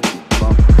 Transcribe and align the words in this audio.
funky. 0.00 0.23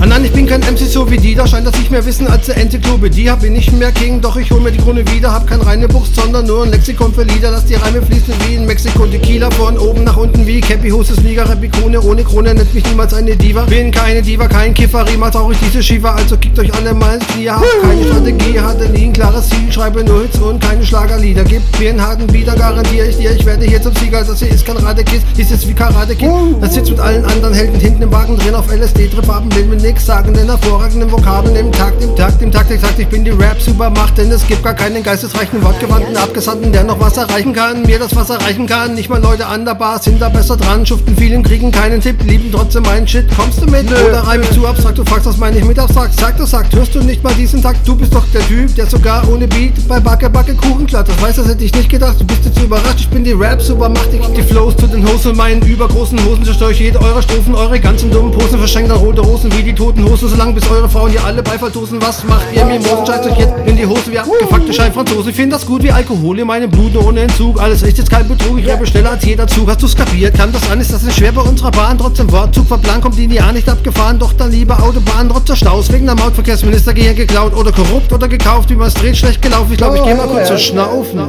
Ah 0.04 0.06
nein, 0.06 0.26
ich 0.26 0.32
bin 0.32 0.46
kein 0.46 0.60
MC 0.60 0.80
so 0.80 1.10
wie 1.10 1.16
die, 1.16 1.34
da 1.34 1.46
scheint 1.46 1.66
das 1.66 1.78
nicht 1.78 1.90
mehr 1.90 2.04
wissen 2.04 2.26
als 2.26 2.44
der 2.44 2.58
Enzyklopädie. 2.58 3.30
Hab 3.30 3.40
bin 3.40 3.54
nicht 3.54 3.72
mehr 3.72 3.90
King, 3.90 4.20
doch 4.20 4.36
ich 4.36 4.50
hol 4.50 4.60
mir 4.60 4.70
die 4.70 4.76
Krone 4.76 5.02
wieder. 5.10 5.32
Hab 5.32 5.46
kein 5.46 5.62
reine 5.62 5.88
Buch, 5.88 6.04
sondern 6.04 6.46
nur 6.46 6.62
ein 6.62 6.70
Lexikon 6.72 7.14
für 7.14 7.22
Lieder. 7.22 7.50
Lass 7.50 7.64
die 7.64 7.76
Reime 7.76 8.02
fließen 8.02 8.34
wie 8.46 8.56
in 8.56 8.66
Mexiko 8.66 9.06
Tequila. 9.06 9.50
Von 9.52 9.78
oben 9.78 10.04
nach 10.04 10.18
unten 10.18 10.46
wie 10.46 10.60
Cappy, 10.60 10.90
Hose, 10.90 11.14
Sneaker, 11.14 11.48
Rappi. 11.48 11.70
Ohne 11.82 12.22
Krone 12.22 12.54
nennt 12.54 12.74
mich 12.74 12.84
niemals 12.84 13.14
eine 13.14 13.34
Diva. 13.34 13.62
Bin 13.62 13.90
keine 13.90 14.20
Diva, 14.20 14.46
kein 14.46 14.74
Kiffer, 14.74 15.08
Rima, 15.08 15.30
traurig 15.30 15.56
diese 15.66 15.82
Shiva. 15.82 16.10
Also 16.10 16.36
kickt 16.36 16.58
euch 16.58 16.74
alle 16.74 16.92
mal 16.92 17.14
ins 17.14 17.26
Knie. 17.28 17.48
Hab 17.48 17.62
keine 17.80 18.04
Strategie, 18.04 18.60
hatte 18.60 18.90
nie 18.90 19.06
ein 19.06 19.12
klares 19.14 19.48
Ziel. 19.48 19.72
Schreibe 19.72 20.04
nur 20.04 20.20
Hits 20.20 20.38
und 20.38 20.62
keine 20.62 20.84
Schlagerlieder. 20.84 21.44
Gibt 21.44 21.80
mir 21.80 21.88
einen 21.88 22.02
harten 22.02 22.26
Bieder, 22.26 22.54
garantiere 22.54 23.06
ich 23.06 23.16
dir. 23.16 23.30
Ich 23.30 23.46
werde 23.46 23.64
hier 23.64 23.80
zum 23.80 23.94
Sieger. 23.96 24.22
Das 24.22 24.38
hier 24.38 24.50
ist 24.50 24.66
kein 24.66 24.76
Radekiss, 24.76 25.22
ist 25.38 25.50
jetzt 25.50 25.66
wie 25.66 25.72
Karate 25.72 26.14
Kid. 26.14 26.28
Das 26.60 26.74
sitzt 26.74 26.90
mit 26.90 27.00
allen 27.00 27.24
anderen 27.24 27.54
Helden 27.54 27.80
hinten 27.80 28.02
im 28.02 28.12
Wagen 28.12 28.36
drin 28.36 28.54
auf 28.54 28.70
LSD-Trip. 28.70 29.26
Haben 29.26 29.54
will 29.54 29.64
mir 29.64 29.76
nix 29.76 29.93
sagen, 30.00 30.34
denn 30.34 30.46
hervorragenden 30.46 31.10
Vokabeln 31.10 31.56
im 31.56 31.72
Takt, 31.72 32.02
im 32.02 32.14
Takt, 32.16 32.40
im 32.42 32.52
Takt, 32.52 32.70
exakt. 32.70 32.98
Ich 32.98 33.08
bin 33.08 33.24
die 33.24 33.30
Rap-Supermacht, 33.30 34.16
denn 34.18 34.30
es 34.30 34.46
gibt 34.46 34.62
gar 34.62 34.74
keinen 34.74 35.02
geistesreichen, 35.02 35.62
wortgewandten 35.62 36.16
Abgesandten, 36.16 36.72
der 36.72 36.84
noch 36.84 37.00
was 37.00 37.16
erreichen 37.16 37.52
kann, 37.52 37.82
mir 37.82 37.98
das 37.98 38.14
was 38.14 38.30
erreichen 38.30 38.66
kann. 38.66 38.94
Nicht 38.94 39.08
mal 39.08 39.20
Leute 39.20 39.46
an 39.46 39.64
der 39.64 39.74
Bar 39.74 40.00
sind 40.02 40.20
da 40.20 40.28
besser 40.28 40.56
dran, 40.56 40.84
schuften 40.84 41.16
vielen, 41.16 41.42
kriegen 41.42 41.70
keinen 41.70 42.00
Tipp, 42.00 42.22
lieben 42.24 42.50
trotzdem 42.52 42.82
meinen 42.82 43.06
Shit. 43.06 43.26
Kommst 43.36 43.62
du 43.62 43.66
mit? 43.66 43.90
Oder 43.90 44.20
reim 44.20 44.42
ich 44.42 44.50
zu 44.52 44.66
abstrakt? 44.66 44.98
Du 44.98 45.04
fragst, 45.04 45.26
was 45.26 45.36
meine 45.36 45.58
ich 45.58 45.64
mit 45.64 45.78
abstrakt? 45.78 46.18
Sag, 46.18 46.36
du 46.36 46.44
sagt, 46.44 46.74
hörst 46.74 46.94
du 46.94 47.00
nicht 47.00 47.22
mal 47.22 47.34
diesen 47.34 47.62
Takt? 47.62 47.86
Du 47.86 47.96
bist 47.96 48.14
doch 48.14 48.24
der 48.32 48.46
Typ, 48.46 48.74
der 48.74 48.86
sogar 48.86 49.28
ohne 49.28 49.46
Beat 49.48 49.86
bei 49.88 50.00
Backe, 50.00 50.30
Backe 50.30 50.54
Kuchen 50.54 50.86
klatt. 50.86 51.08
Das 51.08 51.20
weiß, 51.20 51.36
das 51.36 51.48
hätte 51.48 51.64
ich 51.64 51.74
nicht 51.74 51.90
gedacht. 51.90 52.16
Du 52.20 52.24
bist 52.24 52.44
jetzt 52.44 52.60
überrascht, 52.60 53.00
ich 53.00 53.08
bin 53.08 53.24
die 53.24 53.32
Rap-Supermacht. 53.32 54.08
Ich 54.12 54.26
die 54.34 54.42
Flows 54.42 54.76
zu 54.76 54.86
den 54.86 55.06
Hosen, 55.08 55.36
meinen 55.36 55.62
übergroßen 55.62 56.22
Hosen. 56.24 56.44
Zerstöre 56.44 56.72
ich 56.72 56.80
jede 56.80 57.00
eurer 57.00 57.22
Strophen, 57.22 57.54
eure 57.54 57.78
ganzen 57.80 58.10
dummen 58.10 58.32
Posen. 58.32 58.58
Verschenkt 58.58 58.90
dann 58.90 58.98
rote 58.98 59.20
Rosen 59.20 59.52
wie 59.52 59.62
die 59.62 59.74
toten 59.84 60.04
Hosen, 60.04 60.28
solange 60.30 60.54
bis 60.54 60.70
eure 60.70 60.88
Frauen 60.88 61.10
hier 61.10 61.22
alle 61.24 61.42
Beifalldosen. 61.42 62.00
Was 62.00 62.24
macht 62.24 62.46
ihr 62.54 62.64
Mimosen? 62.64 63.06
Scheißt 63.06 63.26
euch 63.26 63.38
jetzt 63.38 63.52
in 63.66 63.76
die 63.76 63.86
Hose 63.86 64.10
wie 64.10 64.18
abgefuckte 64.18 64.72
Scheinfranzosen. 64.72 65.28
Ich 65.28 65.36
find 65.36 65.52
das 65.52 65.66
gut 65.66 65.82
wie 65.82 65.90
Alkohol 65.90 66.38
in 66.38 66.46
meinem 66.46 66.70
Blut 66.70 66.96
ohne 66.96 67.20
Entzug. 67.20 67.60
Alles 67.60 67.82
echt 67.82 67.98
jetzt 67.98 68.08
kein 68.08 68.26
Betrug, 68.26 68.58
ich 68.58 68.66
rappe 68.66 68.86
schneller 68.86 69.10
als 69.10 69.24
jeder 69.24 69.46
Zug. 69.46 69.68
Hast 69.68 69.82
du 69.82 69.88
kapiert? 69.94 70.34
Kann 70.34 70.50
das 70.52 70.70
an? 70.70 70.80
Ist 70.80 70.92
das 70.92 71.02
nicht 71.02 71.18
schwer 71.18 71.32
bei 71.32 71.42
unserer 71.42 71.70
Bahn? 71.70 71.98
Trotzdem 71.98 72.32
Wortzug 72.32 72.66
verplant, 72.66 73.02
kommt 73.02 73.18
die 73.18 73.26
Jahr 73.26 73.52
nicht 73.52 73.68
abgefahren. 73.68 74.18
Doch 74.18 74.32
dann 74.32 74.50
lieber 74.50 74.82
Autobahn, 74.82 75.28
trotz 75.28 75.58
Staus. 75.58 75.92
Wegen 75.92 76.06
der 76.06 76.14
Mautverkehrsminister 76.14 76.94
Gehirn 76.94 77.16
geklaut 77.16 77.54
oder 77.54 77.70
korrupt 77.70 78.10
oder 78.12 78.26
gekauft. 78.26 78.70
Wie 78.70 78.76
man's 78.76 78.94
dreht, 78.94 79.18
schlecht 79.18 79.42
gelaufen. 79.42 79.72
Ich 79.72 79.78
glaube, 79.78 79.98
ich 79.98 80.04
geh 80.04 80.14
mal 80.14 80.26
kurz 80.26 80.48
zur 80.48 80.58
Schnaufen. 80.58 81.20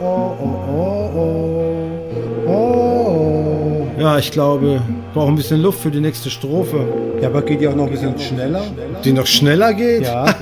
Oh, 0.00 0.04
oh, 0.04 0.36
oh, 0.40 0.68
oh. 0.68 0.73
Ja, 4.04 4.18
ich 4.18 4.30
glaube, 4.30 4.82
ich 4.84 5.14
brauche 5.14 5.28
ein 5.28 5.34
bisschen 5.34 5.62
Luft 5.62 5.80
für 5.80 5.90
die 5.90 5.98
nächste 5.98 6.28
Strophe. 6.28 6.86
Ja, 7.22 7.28
aber 7.28 7.40
geht 7.40 7.62
die 7.62 7.68
auch 7.68 7.74
noch 7.74 7.86
ein 7.86 7.90
bisschen 7.90 8.18
schneller? 8.18 8.62
Die 9.02 9.14
noch 9.14 9.26
schneller 9.26 9.72
geht? 9.72 10.02
Ja. 10.02 10.26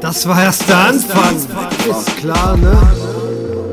Das 0.00 0.26
war 0.26 0.42
erst 0.42 0.66
der 0.66 0.78
Anfang. 0.78 1.36
Ist 1.36 2.16
klar, 2.16 2.56
ne? 2.56 2.72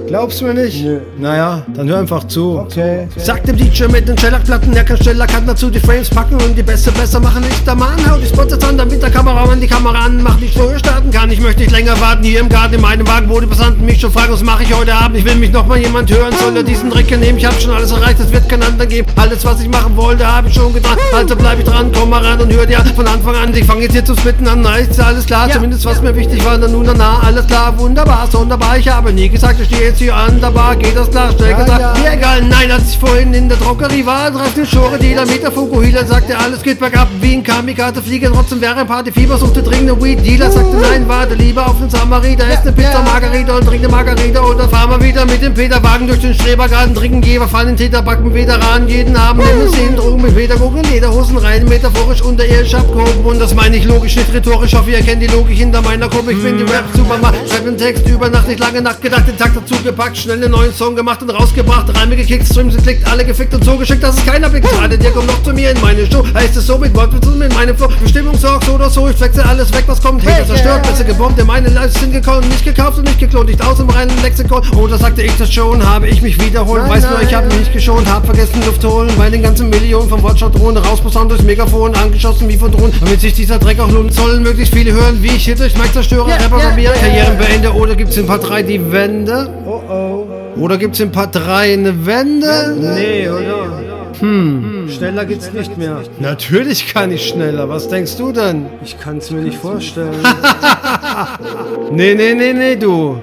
Glaubst 0.08 0.40
du 0.40 0.46
mir 0.46 0.54
nicht? 0.54 0.84
Nö. 0.84 1.00
Naja, 1.18 1.64
dann 1.76 1.90
hör 1.90 2.00
einfach 2.00 2.24
zu. 2.24 2.60
Okay. 2.60 3.10
Sagt 3.18 3.48
dem 3.48 3.58
DJ 3.58 3.88
mit 3.88 4.08
den 4.08 4.18
Shellac-Platten, 4.18 4.74
er 4.74 4.86
kann 4.86 4.98
schneller, 4.98 5.28
kann 5.28 5.46
dazu 5.46 5.70
die 5.70 5.82
Frames 5.82 6.10
packen 6.10 6.36
und 6.36 6.58
die 6.58 6.64
Beste 6.64 6.92
besser 6.94 7.20
machen. 7.20 7.44
Ich 7.50 7.64
der 7.66 7.76
Mann, 7.76 7.98
hau 8.10 8.18
die 8.18 8.26
Spots 8.26 8.54
jetzt 8.54 8.64
an, 8.64 8.78
damit 8.78 9.02
der 9.04 9.10
Kameramann 9.10 9.60
die 9.60 9.68
Kamera 9.68 10.06
anmacht, 10.06 10.42
ich 10.42 10.54
vorher 10.54 10.80
starten 10.80 11.12
kann. 11.12 11.30
Ich 11.30 11.42
möchte 11.42 11.62
nicht 11.62 11.72
länger 11.72 12.00
warten, 12.00 12.24
hier 12.24 12.40
im 12.40 12.48
Garten 12.48 12.76
in 12.76 12.82
meinem 12.82 13.06
Wagen, 13.06 13.30
wo 13.30 13.40
die 13.42 13.48
Passanten 13.48 13.86
mich 13.86 14.00
schon 14.00 14.12
fragen, 14.12 14.32
was 14.32 14.44
mache 14.44 14.64
ich 14.64 14.74
heute 14.74 14.94
Abend? 14.94 15.18
Ich 15.18 15.26
will 15.26 15.36
mich 15.36 15.52
noch 15.52 15.68
mal 15.68 15.78
jemand 15.78 16.10
hören, 16.10 16.34
soll 16.40 16.56
er 16.56 16.64
diesen 16.64 16.90
Dreck 16.90 17.12
nehmen? 17.12 17.38
Ich 17.38 17.46
hab 17.46 17.60
schon 17.60 17.72
alles 17.72 17.92
erreicht, 17.92 18.20
es 18.22 18.32
wird 18.32 18.48
kein 18.48 18.64
anderen 18.64 18.90
geben. 18.90 19.12
Alles, 19.18 19.44
was 19.44 19.62
ich 19.62 19.68
machen 19.68 19.98
wollte, 19.98 20.26
habe 20.26 20.48
ich 20.48 20.54
schon 20.54 20.74
getan. 20.74 20.98
Also 21.14 21.36
bleib 21.36 21.60
ich 21.60 21.66
dran, 21.66 21.92
komm 21.94 22.12
mal 22.12 22.24
ran 22.24 22.40
und 22.40 22.54
hör 22.54 22.66
dir 22.66 22.78
von 22.96 23.08
Anfang 23.08 23.36
an. 23.36 23.54
Ich 23.54 23.66
fange 23.66 23.82
jetzt 23.82 23.92
hier 23.92 24.06
zu 24.06 24.16
splitten 24.16 24.48
an, 24.48 24.66
ist 24.80 25.00
alles 25.00 25.26
klar, 25.26 25.50
zumindest 25.52 25.86
was 25.86 26.02
mir 26.02 26.16
wichtig 26.16 26.44
war, 26.46 26.58
dann 26.58 26.72
nun 26.72 26.88
na, 26.98 27.20
alles 27.20 27.46
klar, 27.46 27.78
wunderbar, 27.78 28.28
sonderbar. 28.32 28.78
Ich 28.78 28.88
habe 28.88 29.12
nie 29.12 29.28
gesagt, 29.28 29.60
ich 29.60 29.68
stehe 29.68 29.90
jetzt 29.90 29.97
hier 29.98 30.16
an 30.16 30.40
der 30.40 30.52
Bar, 30.52 30.76
geht 30.76 30.96
das 30.96 31.10
klar, 31.10 31.32
schnell 31.32 31.52
Ja, 31.52 31.80
ja. 31.80 31.94
Mir 31.98 32.14
egal, 32.14 32.42
nein, 32.44 32.72
als 32.72 32.92
ich 32.92 32.98
vorhin 32.98 33.34
in 33.34 33.50
der 33.50 33.58
Drogerie 33.58 34.06
war, 34.06 34.32
traf 34.32 34.54
den 34.54 34.66
Schore 34.66 34.98
mit 34.98 35.44
der 35.44 35.52
Fukuhila, 35.52 36.06
sagte 36.06 36.38
alles 36.38 36.62
geht 36.62 36.80
bergab, 36.80 37.08
wie 37.22 37.34
ein 37.34 37.44
Kamikaze 37.44 38.02
fliege, 38.02 38.32
trotzdem 38.32 38.62
wäre 38.62 38.76
ein 38.76 38.88
Partyfieber, 38.88 39.38
suchte 39.38 39.64
dringend 39.64 40.02
Weed 40.04 40.26
Dealer, 40.26 40.52
sagte 40.52 40.78
nein, 40.78 41.08
warte 41.08 41.34
lieber 41.36 41.66
auf 41.66 41.78
den 41.80 41.90
Samariter, 41.90 42.48
ess 42.48 42.64
ne 42.64 42.72
Pizza 42.72 42.94
ja. 42.94 43.02
Margarita 43.02 43.56
und 43.56 43.66
trink 43.66 43.82
ne 43.82 43.90
Margarita 43.90 44.42
oder 44.42 44.70
fahren 44.70 44.90
wir 44.92 45.08
wieder 45.08 45.26
mit 45.26 45.42
dem 45.42 45.54
Peterwagen 45.54 46.08
durch 46.08 46.20
den 46.20 46.34
Schrebergarten, 46.34 46.94
trinken 46.94 47.22
Geber, 47.22 47.48
fallen 47.48 47.76
Täter, 47.76 48.02
backen 48.02 48.34
Veteran, 48.34 48.88
jeden 48.88 49.16
Abend 49.16 49.44
in 49.50 49.60
den 49.60 49.70
Szenen, 49.70 49.96
Drogen 49.96 50.22
mit 50.22 50.36
Pädagogen, 50.36 50.84
Lederhosen 50.84 51.38
rein, 51.38 51.66
metaphorisch 51.66 52.22
unterirdisch 52.22 52.76
abgehoben 52.76 53.26
und 53.26 53.40
das 53.40 53.54
meine 53.56 53.78
ich 53.78 53.86
logisch, 53.86 54.16
nicht 54.16 54.34
rhetorisch, 54.34 54.74
hoffe 54.76 54.92
ihr 54.92 55.02
kennt 55.02 55.22
die 55.22 55.28
Logik 55.28 55.58
hinter 55.58 55.82
meiner 55.82 56.08
Gruppe, 56.08 56.34
ich 56.34 56.44
bin 56.44 56.58
die 56.58 56.64
Rap-Supermacht, 56.64 57.36
schreib 57.50 57.66
den 57.66 57.78
Text 57.78 58.08
über 58.08 58.30
Nacht, 58.30 58.48
nicht 58.48 58.60
lange 58.60 58.82
nachgedacht, 58.82 59.28
den 59.28 59.38
Takt 59.38 59.58
dazu 59.58 59.76
gepackt, 59.88 60.18
schnell 60.18 60.36
einen 60.36 60.52
neuen 60.52 60.74
Song 60.74 60.98
gemacht 60.98 61.22
und 61.22 61.30
rausgebracht, 61.30 61.98
Reime 61.98 62.18
gekickt, 62.18 62.46
Streams 62.46 62.76
geklickt, 62.76 63.10
alle 63.10 63.24
gefickt 63.24 63.54
und 63.54 63.64
so 63.64 63.78
geschickt, 63.78 64.04
dass 64.04 64.18
es 64.18 64.26
keiner 64.26 64.50
blickt. 64.50 64.70
Gerade 64.70 64.98
dir 64.98 65.12
kommt 65.12 65.28
noch 65.28 65.42
zu 65.44 65.54
mir 65.54 65.72
in 65.72 65.80
meine 65.80 66.06
Show, 66.12 66.26
heißt 66.34 66.58
es 66.58 66.68
so 66.68 66.78
mit 66.78 66.94
Wortwitzen 66.94 67.42
in 67.42 67.54
meinem 67.54 67.76
Flow, 67.78 67.88
Bestimmung 68.04 68.38
sorgt 68.38 68.66
so 68.66 68.74
oder 68.74 68.90
so, 68.90 69.08
ich 69.08 69.18
wechsle 69.22 69.46
alles 69.46 69.72
weg, 69.72 69.86
was 69.88 70.02
kommt, 70.02 70.26
Hater 70.26 70.46
zerstört, 70.46 70.84
besser 70.84 71.06
gebombt, 71.06 71.40
in 71.40 71.48
meine 71.48 71.70
Lives 71.70 71.94
sind 71.94 72.12
gekommen, 72.12 72.50
nicht 72.50 72.66
gekauft 72.66 72.98
und 72.98 73.06
nicht 73.06 73.18
geklont, 73.18 73.48
nicht 73.48 73.64
aus 73.66 73.78
dem 73.78 73.90
reinen 73.90 74.22
Lexikon, 74.22 74.62
oder 74.76 74.98
sagte 74.98 75.22
ich 75.22 75.32
das 75.38 75.54
schon, 75.54 75.82
habe 75.88 76.10
ich 76.10 76.22
mich 76.22 76.38
wiederholt, 76.44 76.82
Nein, 76.82 76.92
weiß 76.92 77.10
nur, 77.10 77.22
ich 77.22 77.34
habe 77.34 77.48
mich 77.48 77.60
nicht 77.60 77.72
geschont, 77.72 78.12
hab 78.12 78.26
vergessen 78.26 78.62
Luft 78.66 78.84
holen, 78.84 79.10
bei 79.18 79.30
den 79.30 79.42
ganzen 79.42 79.70
Millionen 79.70 80.10
vom 80.10 80.22
Wortschau 80.22 80.50
Drohnen, 80.50 80.84
rausposaunt 80.84 81.32
durchs 81.32 81.46
Megafon, 81.46 81.96
angeschossen 81.96 82.50
wie 82.50 82.58
von 82.58 82.74
Drohnen, 82.74 82.94
damit 83.00 83.22
sich 83.22 83.34
dieser 83.34 83.58
Dreck 83.58 83.80
auch 83.80 83.90
lohnt, 83.90 84.14
sollen 84.14 84.44
möglichst 84.44 84.74
viele 84.74 84.92
hören, 84.92 85.24
wie 85.24 85.30
ich 85.30 85.46
hier 85.46 85.56
durch 85.56 85.78
Mike 85.78 85.94
zerstöre, 85.94 86.30
ja, 86.30 86.40
von 86.40 86.76
mir, 86.76 86.82
ja, 86.82 86.92
Karrieren 86.92 87.38
beende, 87.38 87.74
oder 87.74 87.96
gibt's 87.96 88.18
in 88.18 88.28
Part 88.28 88.50
3 88.50 88.64
die 88.64 88.92
Wende? 88.92 89.50
Oh, 89.66 89.77
oh. 89.90 90.28
Oder 90.60 90.78
gibt's 90.78 91.00
in 91.00 91.12
Part 91.12 91.36
3 91.36 91.74
eine 91.74 92.06
Wende? 92.06 92.76
Nee, 92.80 93.30
oder? 93.30 93.88
Hm, 94.20 94.90
schneller 94.90 95.26
geht's 95.26 95.54
nicht 95.54 95.78
mehr. 95.78 96.02
Natürlich 96.20 96.92
kann 96.92 97.12
ich 97.12 97.28
schneller. 97.28 97.70
Was 97.70 97.88
denkst 97.88 98.18
du 98.18 98.32
denn? 98.32 98.66
Ich 98.84 99.00
kann's 99.00 99.30
mir 99.30 99.42
nicht 99.42 99.58
vorstellen. 99.58 100.16
nee, 101.92 102.16
nee, 102.16 102.34
nee, 102.34 102.54
nee, 102.54 102.76
du. 102.76 103.22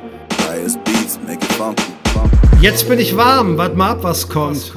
Jetzt 2.60 2.88
bin 2.88 2.98
ich 2.98 3.16
warm. 3.16 3.58
Wart 3.58 3.76
mal 3.76 3.90
ab, 3.90 3.98
was 4.02 4.28
kommt. 4.28 4.72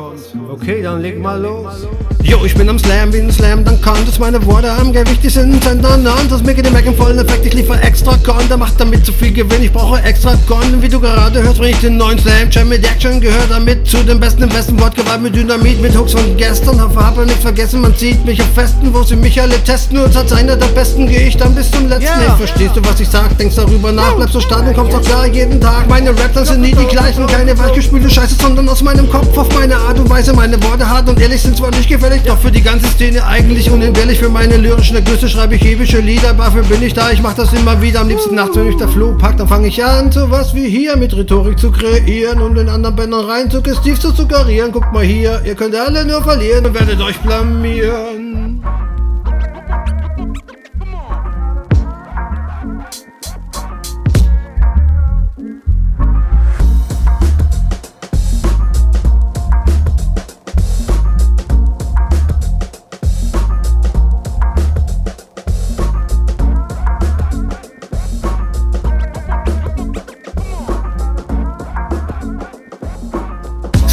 Okay, 0.50 0.82
dann 0.82 1.02
leg 1.02 1.20
mal 1.20 1.40
los. 1.40 1.88
Jo, 2.28 2.44
ich 2.44 2.54
bin 2.56 2.68
am 2.68 2.78
Slam, 2.78 3.14
wie 3.14 3.20
ein 3.20 3.32
Slam, 3.32 3.64
dann 3.64 3.80
das 4.06 4.20
meine 4.20 4.46
Worte 4.46 4.70
am 4.70 4.92
Gewicht, 4.92 5.24
die 5.24 5.30
sind 5.30 5.66
und 5.66 5.82
das 6.30 6.44
mir 6.44 6.54
den 6.56 6.74
Mac 6.74 6.86
im 6.86 6.94
vollen 6.94 7.18
Effekt, 7.20 7.46
ich 7.46 7.54
liefer 7.54 7.82
extra 7.82 8.18
Con, 8.18 8.50
der 8.50 8.58
macht 8.58 8.78
damit 8.78 9.06
zu 9.06 9.14
viel 9.14 9.32
Gewinn, 9.32 9.64
ich 9.64 9.72
brauche 9.72 10.04
extra 10.04 10.36
Con, 10.46 10.82
wie 10.82 10.90
du 10.90 11.00
gerade 11.00 11.42
hörst, 11.42 11.58
bring 11.58 11.72
ich 11.72 11.80
den 11.80 11.96
neuen 11.96 12.20
Slam, 12.20 12.52
Jam 12.52 12.68
mit 12.68 12.86
Action, 12.86 13.22
gehört 13.22 13.50
damit 13.50 13.88
zu 13.88 14.04
den 14.04 14.20
besten, 14.20 14.44
im 14.44 14.50
besten 14.50 14.78
Wortgewalt 14.78 15.22
mit 15.22 15.38
Dynamit, 15.38 15.82
mit 15.82 15.98
Hooks 15.98 16.12
von 16.12 16.36
gestern, 16.36 16.82
hab 16.82 16.94
habe 16.98 17.26
nicht 17.26 17.42
vergessen, 17.42 17.80
man 17.80 17.96
sieht 17.96 18.26
mich 18.26 18.42
auf 18.42 18.54
Festen, 18.54 18.94
wo 18.94 19.04
sie 19.04 19.16
mich 19.16 19.42
alle 19.42 19.64
testen, 19.64 19.98
und 19.98 20.14
als 20.14 20.34
einer 20.34 20.58
der 20.58 20.68
Besten 20.68 21.08
gehe 21.08 21.30
ich 21.30 21.38
dann 21.38 21.56
bis 21.56 21.72
zum 21.72 21.88
letzten, 21.88 22.04
Ja. 22.04 22.20
Hey, 22.20 22.36
verstehst 22.36 22.76
du, 22.76 22.82
was 22.84 23.00
ich 23.00 23.08
sag, 23.08 23.38
denkst 23.38 23.56
darüber 23.56 23.94
nach, 23.94 24.16
bleibst 24.16 24.34
so 24.34 24.42
stark 24.42 24.68
und 24.68 24.74
kommst 24.76 24.98
auch 24.98 25.02
klar 25.02 25.28
jeden 25.28 25.62
Tag, 25.62 25.88
meine 25.88 26.10
Raps 26.10 26.50
sind 26.50 26.60
nie 26.60 26.76
die 26.76 26.86
gleichen, 26.88 27.26
keine 27.28 27.58
weichgespülte 27.58 28.10
Scheiße, 28.10 28.36
sondern 28.42 28.68
aus 28.68 28.84
meinem 28.84 29.10
Kopf, 29.10 29.38
auf 29.38 29.48
meine 29.58 29.78
Art 29.78 29.98
und 29.98 30.10
Weise, 30.10 30.34
meine 30.34 30.62
Worte 30.64 30.90
hart 30.90 31.08
und 31.08 31.22
ehrlich 31.22 31.42
sind 31.42 31.56
zwar 31.56 31.72
nicht 31.72 31.88
gefällig, 31.88 32.17
doch 32.24 32.40
für 32.40 32.52
die 32.52 32.62
ganze 32.62 32.88
Szene 32.88 33.26
eigentlich 33.26 33.70
unentbehrlich, 33.70 34.20
für 34.20 34.30
meine 34.30 34.58
lyrischen 34.58 34.96
Ergüsse 34.96 35.28
schreibe 35.28 35.56
ich 35.56 35.66
epische 35.66 36.00
Lieder, 36.00 36.34
dafür 36.34 36.64
bin 36.64 36.82
ich 36.82 36.94
da, 36.94 37.12
ich 37.12 37.22
mach 37.22 37.34
das 37.34 37.54
immer 37.54 37.82
wieder, 37.82 38.02
am 38.02 38.10
liebsten 38.10 38.36
nachts, 38.36 38.56
wenn 38.56 38.68
mich 38.68 38.78
der 38.78 38.88
Flow 38.88 39.14
packt, 39.18 39.40
dann 39.40 39.48
fange 39.48 39.68
ich 39.68 39.84
an, 39.84 40.12
sowas 40.12 40.54
wie 40.54 40.70
hier 40.70 40.96
mit 40.96 41.16
Rhetorik 41.16 41.60
zu 41.60 41.72
kreieren 41.72 42.42
und 42.42 42.56
den 42.56 42.70
anderen 42.70 42.96
Bändern 42.96 43.26
rein 43.26 43.52
suggestiv 43.52 44.00
zu 44.00 44.12
suggerieren, 44.12 44.72
guckt 44.72 44.94
mal 44.94 45.04
hier, 45.04 45.42
ihr 45.46 45.56
könnt 45.56 45.76
alle 45.76 46.06
nur 46.06 46.22
verlieren 46.24 46.66
und 46.66 46.74
werdet 46.74 47.02
euch 47.02 47.18
blamieren. 47.20 48.47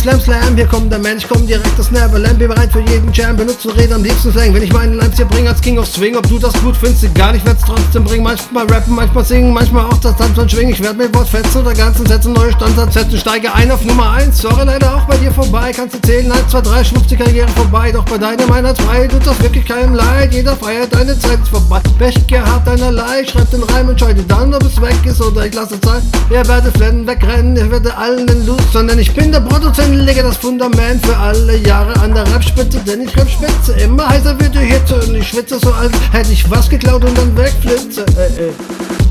Slam 0.05 0.21
Slam. 0.21 0.55
Hier 0.55 0.67
kommt 0.67 0.93
der 0.93 0.99
Mensch, 0.99 1.25
komm 1.27 1.47
direkt 1.47 1.79
das 1.79 1.91
Neverland. 1.91 2.39
Bin 2.39 2.49
bereit 2.49 2.71
für 2.71 2.81
jeden 2.81 3.11
Jam, 3.15 3.39
benutzen 3.39 3.71
Rede 3.71 3.95
am 3.95 4.05
liebsten 4.05 4.33
Slang. 4.33 4.53
Wenn 4.53 4.63
ich 4.63 4.71
meinen 4.71 4.99
Lines 4.99 5.17
hier 5.17 5.25
bringe 5.25 5.49
als 5.49 5.63
King 5.63 5.79
of 5.79 5.87
Swing, 5.87 6.15
ob 6.15 6.29
du 6.29 6.39
das 6.39 6.53
gut 6.61 6.77
findest, 6.77 7.05
egal, 7.05 7.35
ich 7.35 7.45
werd's 7.47 7.63
trotzdem 7.65 8.05
bringen. 8.05 8.23
Manchmal 8.23 8.67
rappen, 8.67 8.95
manchmal 8.95 9.25
singen, 9.25 9.55
manchmal 9.55 9.87
auch 9.87 9.97
das 9.97 10.15
Tanzen 10.19 10.41
und 10.41 10.51
schwingen. 10.51 10.75
Ich 10.75 10.83
werd 10.83 10.99
mit 10.99 11.15
Wortfetzen 11.15 11.63
oder 11.63 11.73
ganzen 11.73 12.05
Sätzen 12.05 12.35
neue 12.35 12.53
Standards 12.53 12.93
setzen. 12.93 13.17
Steige 13.17 13.55
ein 13.55 13.71
auf 13.71 13.83
Nummer 13.83 14.11
1, 14.11 14.37
sorry, 14.37 14.67
leider 14.67 14.95
auch 14.95 15.07
bei 15.07 15.17
dir 15.17 15.33
vorbei. 15.33 15.73
Kannst 15.75 15.95
du 15.95 16.03
zählen, 16.03 16.31
1, 16.31 16.49
2, 16.49 16.61
3, 16.61 16.85
schwupps 16.85 17.07
die 17.07 17.17
Karriere 17.17 17.49
vorbei. 17.49 17.91
Doch 17.91 18.05
bei 18.05 18.19
deiner 18.19 18.75
zwei 18.75 19.07
tut 19.07 19.27
das 19.27 19.43
wirklich 19.43 19.65
keinem 19.65 19.95
leid. 19.95 20.35
Jeder 20.35 20.55
feiert, 20.55 20.95
deine 20.95 21.19
Zeit 21.19 21.41
ist 21.41 21.49
vorbei. 21.49 21.81
Pech 21.99 22.27
gehabt, 22.27 22.69
einerlei, 22.69 23.25
schreib 23.25 23.51
den 23.51 23.63
Reim, 23.63 23.89
entscheide 23.89 24.23
dann, 24.25 24.53
ob 24.53 24.65
es 24.65 24.79
weg 24.83 25.07
ist 25.07 25.23
oder 25.23 25.47
ich 25.47 25.55
lasse 25.55 25.81
Zeit. 25.81 26.03
Ihr 26.31 26.47
werdet 26.47 26.77
flennen, 26.77 27.07
wegrennen, 27.07 27.57
ich 27.57 27.71
werde 27.71 27.97
allen 27.97 28.27
den 28.27 28.45
Loser 28.45 28.83
nennen. 28.83 28.99
Ich 28.99 29.15
bin 29.15 29.33
der 29.33 29.41
Produzent, 29.41 29.94
lege 29.99 30.23
das 30.23 30.37
Fundament 30.37 31.05
für 31.05 31.17
alle 31.17 31.57
Jahre 31.59 31.95
an 32.01 32.15
der 32.15 32.27
Rapspitze, 32.33 32.81
denn 32.81 33.03
ich 33.03 33.17
Rapspitze. 33.17 33.73
Immer 33.75 34.09
heißer 34.09 34.39
wird 34.41 34.55
die 34.55 34.59
Hitze 34.59 35.01
und 35.01 35.15
ich 35.15 35.29
schwitze 35.29 35.59
so, 35.59 35.73
als 35.73 35.93
hätte 36.13 36.33
ich 36.33 36.51
was 36.51 36.69
geklaut 36.69 37.05
und 37.05 37.17
dann 37.17 37.37
wegflitze. 37.37 38.05
Äh, 38.17 38.49
äh. 38.49 39.04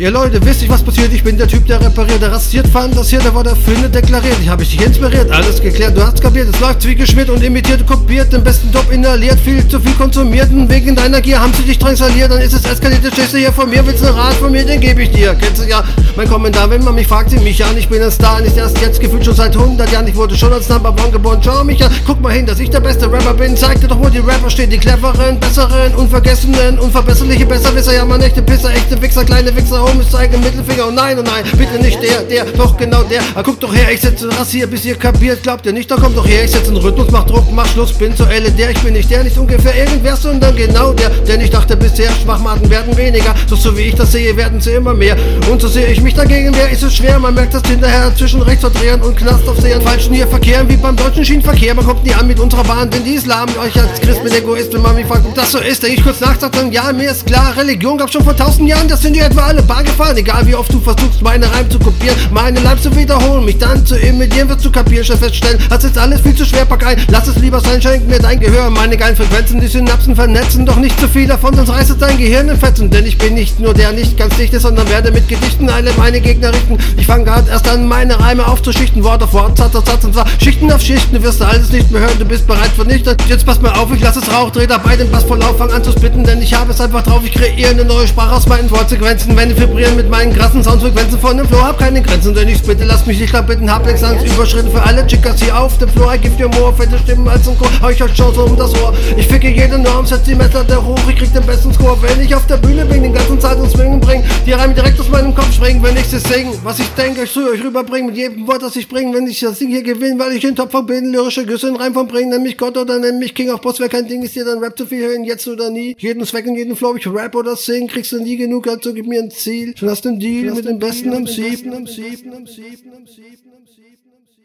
Ihr 0.00 0.10
Leute, 0.10 0.42
wisst 0.46 0.62
ihr, 0.62 0.68
was 0.70 0.82
passiert? 0.82 1.12
Ich 1.12 1.22
bin 1.22 1.36
der 1.36 1.46
Typ, 1.46 1.66
der 1.66 1.78
repariert, 1.78 2.22
der 2.22 2.32
rasiert, 2.32 2.66
fantasiert, 2.68 3.22
der 3.22 3.34
war 3.34 3.44
der 3.44 3.54
Finde 3.54 3.86
deklariert. 3.86 4.38
Ich 4.40 4.48
habe 4.48 4.64
dich 4.64 4.80
inspiriert, 4.80 5.30
alles 5.30 5.60
geklärt, 5.60 5.94
du 5.94 6.02
hast 6.02 6.22
kapiert. 6.22 6.48
Es 6.48 6.58
läuft 6.58 6.86
wie 6.86 6.94
geschmiert 6.94 7.28
und 7.28 7.42
imitiert, 7.42 7.86
kopiert, 7.86 8.32
den 8.32 8.42
besten 8.42 8.72
Job 8.72 8.90
inhaliert, 8.90 9.38
viel 9.38 9.68
zu 9.68 9.78
viel 9.78 9.92
konsumiert. 9.92 10.50
Und 10.52 10.70
wegen 10.70 10.96
deiner 10.96 11.20
Gier 11.20 11.38
haben 11.38 11.52
sie 11.52 11.64
dich 11.64 11.78
drangsaliert, 11.78 12.30
dann 12.32 12.40
ist 12.40 12.54
es 12.54 12.64
eskaliert. 12.64 13.04
Jetzt 13.04 13.12
stehst 13.12 13.34
du 13.34 13.36
hier 13.36 13.52
vor 13.52 13.66
mir, 13.66 13.86
willst 13.86 14.02
einen 14.02 14.14
Rat 14.14 14.32
von 14.36 14.50
mir, 14.50 14.64
den 14.64 14.80
gebe 14.80 15.02
ich 15.02 15.10
dir. 15.10 15.34
Kennst 15.34 15.60
du 15.60 15.68
ja 15.68 15.84
mein 16.16 16.26
Kommentar, 16.30 16.70
wenn 16.70 16.82
man 16.82 16.94
mich 16.94 17.06
fragt, 17.06 17.28
sie 17.28 17.38
mich 17.38 17.62
an. 17.62 17.76
Ich 17.76 17.90
bin 17.90 18.02
ein 18.02 18.10
Star, 18.10 18.40
nicht 18.40 18.56
erst 18.56 18.80
jetzt 18.80 19.00
gefühlt 19.00 19.26
schon 19.26 19.34
seit 19.34 19.54
100 19.54 19.92
Jahren. 19.92 20.08
Ich 20.08 20.16
wurde 20.16 20.34
schon 20.34 20.50
als 20.50 20.66
Number 20.70 20.94
One 20.98 21.10
geboren, 21.10 21.40
schau 21.44 21.62
mich 21.62 21.84
an. 21.84 21.92
Guck 22.06 22.22
mal 22.22 22.32
hin, 22.32 22.46
dass 22.46 22.58
ich 22.58 22.70
der 22.70 22.80
beste 22.80 23.12
Rapper 23.12 23.34
bin. 23.34 23.54
Zeig 23.54 23.82
dir 23.82 23.88
doch, 23.88 23.98
wo 23.98 24.08
die 24.08 24.20
Rapper 24.20 24.48
stehen, 24.48 24.70
die 24.70 24.78
cleveren, 24.78 25.38
besseren, 25.38 25.94
unvergessenen, 25.94 26.78
unverbesserliche 26.78 27.44
Besserwisser. 27.44 27.94
Ja, 27.94 28.06
man, 28.06 28.22
echte 28.22 28.40
Pisser, 28.40 28.70
echte 28.70 29.00
Wichser, 29.02 29.26
kleine 29.26 29.54
Wichser, 29.54 29.89
Homies 29.90 30.10
zeigen 30.10 30.40
Mittelfinger. 30.40 30.88
Oh 30.88 30.90
nein, 30.90 31.18
oh 31.18 31.22
nein, 31.22 31.44
bitte 31.56 31.78
nicht 31.82 32.00
der, 32.02 32.22
der, 32.22 32.44
doch 32.56 32.76
genau 32.76 33.02
der. 33.02 33.20
Ah, 33.34 33.42
guck 33.42 33.58
doch 33.60 33.74
her, 33.74 33.90
ich 33.92 34.00
setze 34.00 34.28
Rassier, 34.38 34.66
bis 34.66 34.84
ihr 34.84 34.94
kapiert. 34.94 35.42
Glaubt 35.42 35.66
ihr 35.66 35.72
nicht, 35.72 35.90
dann 35.90 36.00
kommt 36.00 36.16
doch 36.16 36.26
her, 36.26 36.44
ich 36.44 36.50
setze 36.50 36.68
einen 36.68 36.76
Rhythmus, 36.76 37.08
mach 37.10 37.24
Druck, 37.24 37.50
mach 37.52 37.66
Schluss, 37.66 37.92
bin 37.92 38.14
zur 38.16 38.30
Elle 38.30 38.50
der. 38.50 38.70
Ich 38.70 38.80
bin 38.80 38.94
nicht 38.94 39.10
der, 39.10 39.24
nicht 39.24 39.36
ungefähr 39.36 39.74
irgendwer, 39.76 40.16
sondern 40.16 40.54
genau 40.56 40.92
der. 40.92 41.10
Denn 41.10 41.40
ich 41.40 41.50
dachte 41.50 41.76
bisher, 41.76 42.10
Schwachmaten 42.22 42.68
werden 42.70 42.96
weniger. 42.96 43.34
Doch 43.48 43.58
so 43.58 43.76
wie 43.76 43.82
ich 43.82 43.94
das 43.94 44.12
sehe, 44.12 44.36
werden 44.36 44.60
sie 44.60 44.72
immer 44.72 44.94
mehr. 44.94 45.16
Und 45.50 45.60
so 45.60 45.68
sehe 45.68 45.86
ich 45.86 46.00
mich 46.00 46.14
dagegen, 46.14 46.54
wer 46.54 46.70
ist 46.70 46.82
es 46.82 46.94
schwer. 46.94 47.18
Man 47.18 47.34
merkt 47.34 47.54
das 47.54 47.62
hinterher 47.66 48.14
zwischen 48.16 48.42
rechts 48.42 48.60
verdrehen 48.60 49.00
und 49.02 49.16
Knast 49.16 49.48
auf 49.48 49.58
Sehen. 49.60 49.80
Falschen 49.82 50.14
hier 50.14 50.26
verkehren 50.26 50.68
wie 50.68 50.76
beim 50.76 50.96
deutschen 50.96 51.24
Schienenverkehr. 51.24 51.74
Man 51.74 51.86
kommt 51.86 52.04
nie 52.04 52.14
an 52.14 52.26
mit 52.26 52.38
unserer 52.38 52.64
Bahn, 52.64 52.90
denn 52.90 53.04
die 53.04 53.14
Islam 53.14 53.48
euch 53.60 53.80
als 53.80 54.00
Christ 54.00 54.22
mit 54.22 54.34
Egoist, 54.36 54.72
wenn 54.72 54.82
man 54.82 54.94
mich 54.94 55.06
fragt, 55.06 55.26
ob 55.26 55.34
das 55.34 55.52
so 55.52 55.58
ist. 55.58 55.82
Denke 55.82 55.96
ich 55.98 56.04
kurz 56.04 56.20
nach, 56.20 56.38
sagt 56.38 56.56
dann, 56.56 56.70
ja, 56.70 56.92
mir 56.92 57.10
ist 57.10 57.26
klar, 57.26 57.54
Religion 57.56 57.98
gab's 57.98 58.12
schon 58.12 58.24
vor 58.24 58.36
tausend 58.36 58.68
Jahren, 58.68 58.86
das 58.86 59.02
sind 59.02 59.14
die 59.16 59.20
etwa 59.20 59.42
alle 59.42 59.62
Bahn 59.62 59.79
gefahren. 59.84 60.16
Egal 60.16 60.46
wie 60.46 60.54
oft 60.54 60.72
du 60.72 60.80
versuchst, 60.80 61.22
meine 61.22 61.50
Reim 61.52 61.70
zu 61.70 61.78
kopieren, 61.78 62.16
meine 62.30 62.60
Leib 62.60 62.80
zu 62.80 62.94
wiederholen, 62.94 63.44
mich 63.44 63.58
dann 63.58 63.84
zu 63.84 63.96
imitieren, 63.96 64.48
wirst 64.48 64.64
du 64.64 64.70
kapieren, 64.70 65.04
schon 65.04 65.18
feststellen, 65.18 65.58
das 65.68 65.84
ist 65.84 65.98
alles 65.98 66.20
viel 66.20 66.34
zu 66.34 66.44
schwer, 66.44 66.64
pack 66.64 66.86
ein, 66.86 66.96
lass 67.08 67.26
es 67.28 67.36
lieber 67.36 67.60
sein, 67.60 67.80
schenk 67.80 68.06
mir 68.08 68.18
dein 68.18 68.38
Gehör, 68.38 68.70
meine 68.70 68.96
geilen 68.96 69.16
Frequenzen, 69.16 69.60
die 69.60 69.66
Synapsen 69.66 70.14
vernetzen, 70.14 70.66
doch 70.66 70.76
nicht 70.76 70.98
zu 71.00 71.08
viel 71.08 71.26
davon, 71.26 71.54
sonst 71.54 71.70
reißt 71.70 71.90
es 71.90 71.98
dein 71.98 72.18
Gehirn 72.18 72.48
in 72.48 72.56
Fetzen, 72.56 72.90
denn 72.90 73.06
ich 73.06 73.18
bin 73.18 73.34
nicht 73.34 73.58
nur 73.58 73.74
der 73.74 73.92
nicht 73.92 74.16
ganz 74.16 74.36
dicht 74.36 74.50
sondern 74.60 74.88
werde 74.90 75.10
mit 75.10 75.28
Gedichten 75.28 75.68
alle 75.68 75.92
meine 75.96 76.20
Gegner 76.20 76.52
richten. 76.52 76.76
Ich 76.96 77.06
fange 77.06 77.24
grad 77.24 77.48
erst 77.48 77.68
an, 77.68 77.86
meine 77.86 78.18
Reime 78.18 78.46
aufzuschichten, 78.46 79.02
Wort 79.04 79.22
auf 79.22 79.32
Wort, 79.32 79.56
Satz 79.56 79.74
auf 79.74 79.86
Satz 79.86 80.04
und 80.04 80.14
zwar 80.14 80.26
Schichten 80.42 80.70
auf 80.72 80.80
Schichten, 80.80 81.14
du 81.14 81.22
wirst 81.22 81.40
alles 81.40 81.70
nicht 81.70 81.90
mehr 81.90 82.02
hören, 82.02 82.18
du 82.18 82.24
bist 82.24 82.46
bereit 82.46 82.70
vernichtet. 82.74 83.22
Jetzt 83.28 83.46
pass 83.46 83.60
mal 83.60 83.72
auf, 83.72 83.92
ich 83.94 84.00
lass 84.00 84.16
es 84.16 84.32
Rauch, 84.32 84.50
dreh 84.50 84.66
dabei 84.66 84.96
den 84.96 85.10
Bass 85.10 85.24
voll 85.24 85.42
auf, 85.42 85.58
fang 85.58 85.70
an 85.70 85.82
zu 85.82 85.92
spitten, 85.92 86.24
denn 86.24 86.42
ich 86.42 86.52
habe 86.54 86.72
es 86.72 86.80
einfach 86.80 87.02
drauf, 87.02 87.22
ich 87.24 87.32
kreiere 87.32 87.70
eine 87.70 87.84
neue 87.84 88.06
Sprache 88.06 88.34
aus 88.34 88.46
meinen 88.46 88.70
Wortsequenzen, 88.70 89.36
wenn 89.36 89.48
die 89.48 89.54
vibrieren 89.70 89.96
mit 89.96 90.10
meinen 90.10 90.32
krassen 90.34 90.62
Soundfrequenzen 90.62 91.18
von 91.18 91.36
dem 91.36 91.46
Flow, 91.46 91.62
hab 91.62 91.78
keine 91.78 92.02
Grenzen, 92.02 92.34
denn 92.34 92.48
ich 92.48 92.60
bitte, 92.62 92.84
lass 92.84 93.06
mich 93.06 93.20
nicht 93.20 93.32
da 93.32 93.40
bitten, 93.40 93.70
hab 93.70 93.86
nix 93.86 94.02
Angst, 94.02 94.26
Überschritte 94.26 94.70
für 94.70 94.82
alle 94.82 95.06
Chickas 95.06 95.40
hier 95.40 95.56
auf 95.56 95.78
dem 95.78 95.88
Floor, 95.90 96.14
I 96.14 96.18
give 96.18 96.34
you 96.38 96.48
more, 96.48 96.74
fette 96.74 96.98
Stimmen 96.98 97.28
als 97.28 97.46
ein 97.46 97.56
Chor, 97.56 97.70
hau 97.80 97.88
ich 97.88 98.02
euch 98.02 98.12
Chance 98.12 98.40
um 98.40 98.56
das 98.56 98.74
Ohr, 98.82 98.92
ich 99.16 99.26
ficke 99.28 99.48
jede 99.48 99.78
Norm, 99.78 100.04
setz 100.04 100.24
die 100.24 100.34
Messlatte 100.34 100.84
hoch, 100.84 100.98
ich 101.08 101.16
krieg 101.16 101.32
den 101.32 101.46
besten 101.46 101.72
Score, 101.72 101.96
wenn 102.02 102.20
ich 102.20 102.34
auf 102.34 102.46
der 102.46 102.56
Bühne 102.56 102.84
bin, 102.84 103.02
den 103.04 103.14
ganzen 103.14 103.40
Zeit 103.40 103.58
und 103.58 103.70
Swingen 103.70 104.00
bring, 104.00 104.24
die 104.44 104.52
Reime 104.52 104.74
direkt 104.74 104.98
aus 104.98 105.08
meinem 105.08 105.34
Kopf 105.34 105.52
springen, 105.52 105.82
wenn 105.82 105.96
ich 105.96 106.06
sie 106.06 106.18
sing, 106.18 106.48
was 106.64 106.80
ich 106.80 106.88
denke, 106.90 107.22
ich 107.22 107.32
zu 107.32 107.48
euch 107.48 107.62
rüberbringen, 107.62 108.08
mit 108.08 108.16
jedem 108.16 108.46
Wort, 108.48 108.62
das 108.62 108.74
ich 108.76 108.88
bringe, 108.88 109.14
wenn 109.14 109.26
ich 109.28 109.38
das 109.38 109.58
Ding 109.58 109.68
hier 109.68 109.82
gewinne, 109.82 110.18
weil 110.18 110.32
ich 110.32 110.44
in 110.44 110.56
Top 110.56 110.70
bin, 110.86 111.12
lyrische 111.12 111.46
Güsse 111.46 111.68
in 111.68 111.76
Reim 111.76 111.94
von 111.94 112.08
bringen, 112.08 112.30
nenn 112.30 112.42
mich 112.42 112.58
Gott 112.58 112.76
oder 112.76 112.98
nenn 112.98 113.18
mich 113.18 113.34
King 113.34 113.50
of 113.50 113.60
Boss, 113.60 113.78
wer 113.78 113.88
kein 113.88 114.08
Ding 114.08 114.22
ist 114.22 114.34
dir, 114.34 114.44
dann 114.44 114.58
Rap 114.58 114.76
zu 114.76 114.86
viel 114.86 115.06
hören, 115.06 115.24
jetzt 115.24 115.46
oder 115.46 115.70
nie, 115.70 115.94
jeden 115.98 116.24
Zweck 116.24 116.46
und 116.46 116.56
jeden 116.56 116.74
Flow, 116.74 116.96
ich 116.96 117.06
rap 117.06 117.34
oder 117.36 117.54
sing, 117.54 117.86
kriegst 117.86 118.12
du 118.12 118.20
nie 118.20 118.36
genug, 118.36 118.66
also 118.66 118.92
gib 118.92 119.06
mir 119.06 119.20
ein 119.22 119.30
Ziel, 119.30 119.59
hast 119.82 120.04
du 120.04 120.08
einen 120.10 120.20
Deal 120.20 120.54
mit 120.54 120.64
dem 120.64 120.78
besten 120.78 121.10
MC, 121.10 121.38
MC, 121.38 121.66
MC, 121.66 122.24
MC, 122.24 122.24
MC, 122.24 122.78
MC. 123.00 123.49